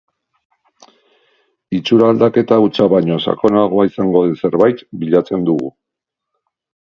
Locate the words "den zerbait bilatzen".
4.29-5.45